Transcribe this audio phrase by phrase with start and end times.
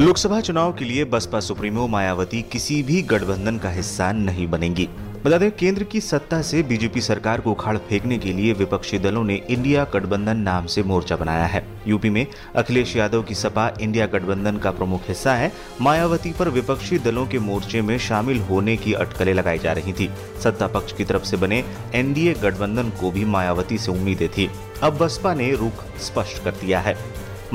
[0.00, 4.88] लोकसभा चुनाव के लिए बसपा सुप्रीमो मायावती किसी भी गठबंधन का हिस्सा नहीं बनेंगी।
[5.24, 9.24] बता दें केंद्र की सत्ता से बीजेपी सरकार को उखाड़ फेंकने के लिए विपक्षी दलों
[9.24, 12.26] ने इंडिया गठबंधन नाम से मोर्चा बनाया है। यूपी में
[12.56, 17.38] अखिलेश यादव की सपा इंडिया गठबंधन का प्रमुख हिस्सा है। मायावती पर विपक्षी दलों के
[17.38, 20.10] मोर्चे में शामिल होने की अटकलें लगाई जा रही थी।
[20.44, 21.64] सत्ता पक्ष की तरफ़ से बने
[21.94, 24.50] एनडीए गठबंधन को भी मायावती से उम्मीदें थी।
[24.82, 26.96] अब बसपा ने रुख स्पष्ट कर दिया है।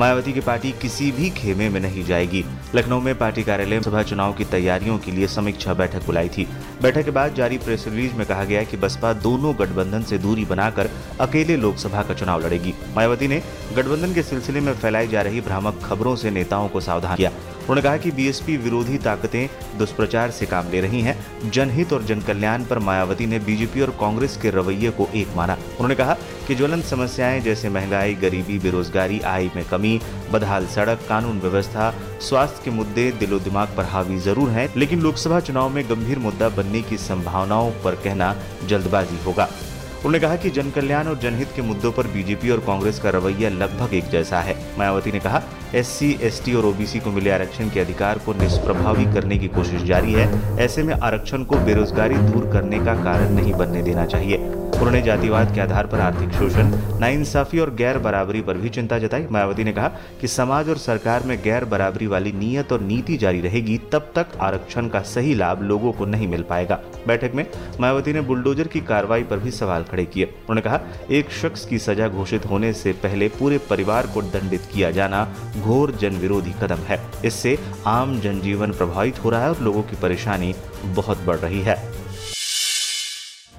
[0.00, 4.32] मायावती की पार्टी किसी भी खेमे में नहीं जाएगी। लखनऊ में पार्टी कार्यालय सभा चुनाव
[4.32, 6.46] की तैयारियों के लिए समीक्षा बैठक बुलाई थी।
[6.82, 10.44] बैठक के बाद जारी प्रेस रिलीज़ में कहा गया कि बसपा दोनों गठबंधन से दूरी
[10.44, 13.42] बनाकर अकेले लोकसभा का चुनाव लड़ेगी। मायावती ने
[13.76, 17.82] गठबंधन के सिलसिले में फैलाई जा रही भ्रामक खबरों से नेताओं को सावधान किया। उन्होंने
[17.82, 22.78] कहा कि बीएसपी विरोधी ताकतें दुष्प्रचार से काम ले रही हैं। जनहित और जनकल्याण पर
[22.78, 27.40] मायावती ने बीजेपी और कांग्रेस के रवैये को एक माना। उन्होंने कहा कि ज्वलंत समस्याएँ
[27.40, 30.00] जैसे महँगाई गरीबी बेरोजगारी आय में कमी
[30.32, 35.40] बदहाल सड़क कानून व्यवस्था स्वास्थ्य के मुद्दे दिलो दिमाग पर हावी ज़रूर हैं लेकिन लोकसभा
[35.40, 38.34] चुनाव में गंभीर मुद्दा बनने की संभावनाओं पर कहना
[38.68, 39.48] जल्दबाजी होगा।
[39.96, 43.48] उन्होंने कहा कि जन कल्याण और जनहित के मुद्दों पर बीजेपी और कांग्रेस का रवैया
[43.48, 45.42] लगभग एक जैसा है। मायावती ने कहा
[45.74, 50.12] एससी, एसटी और ओबीसी को मिले आरक्षण के अधिकार को निष्प्रभावी करने की कोशिश जारी
[50.12, 54.36] है। ऐसे में आरक्षण को बेरोजगारी दूर करने का कारण नहीं बनने देना चाहिए।
[54.76, 59.26] उन्होंने जातिवाद के आधार पर आर्थिक शोषण, नाइंसाफी और गैर बराबरी पर भी चिंता जताई।
[59.30, 59.88] मायावती ने कहा
[60.20, 64.36] कि समाज और सरकार में गैर बराबरी वाली नीयत और नीति जारी रहेगी, तब तक
[64.40, 67.44] आरक्षण का सही लाभ लोगों को नहीं मिल पाएगा। बैठक में
[67.80, 70.80] मायावती ने बुलडोजर की कार्रवाई पर भी सवाल खड़े किए। उन्होंने कहा,
[71.10, 75.26] एक शख्स की सजा घोषित होने से पहले पूरे परिवार को दंडित किया जाना
[75.60, 79.96] घोर जन विरोधी कदम है। इससे आम जनजीवन प्रभावित हो रहा है और लोगों की
[80.02, 80.54] परेशानी
[80.86, 81.76] बहुत बढ़ रही है।